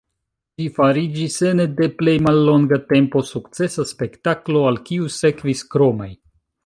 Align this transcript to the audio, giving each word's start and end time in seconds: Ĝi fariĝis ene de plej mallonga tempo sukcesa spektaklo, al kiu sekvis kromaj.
Ĝi 0.59 0.63
fariĝis 0.77 1.35
ene 1.49 1.67
de 1.81 1.89
plej 1.99 2.15
mallonga 2.27 2.79
tempo 2.93 3.23
sukcesa 3.33 3.85
spektaklo, 3.91 4.65
al 4.71 4.81
kiu 4.89 5.13
sekvis 5.21 5.63
kromaj. 5.77 6.11